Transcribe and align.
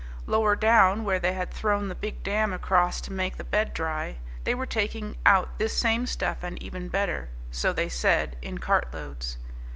Lower 0.25 0.55
down, 0.55 1.03
where 1.05 1.19
they 1.19 1.33
had 1.33 1.53
thrown 1.53 1.87
the 1.87 1.93
big 1.93 2.23
dam 2.23 2.53
across 2.53 3.01
to 3.01 3.13
make 3.13 3.37
the 3.37 3.43
bed 3.43 3.71
dry, 3.71 4.17
they 4.45 4.55
were 4.55 4.65
taking 4.65 5.15
out 5.27 5.59
this 5.59 5.77
same 5.77 6.07
stuff 6.07 6.41
and 6.41 6.59
even 6.63 6.89
better, 6.89 7.29
so 7.51 7.71
they 7.71 7.87
said, 7.87 8.35
in 8.41 8.57
cartloads. 8.57 9.37